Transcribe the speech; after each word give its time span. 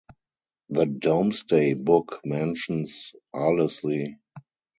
The 0.69 0.87
Domesday 0.87 1.75
Book 1.75 2.21
mentions 2.25 3.13
Arlesey. 3.35 4.17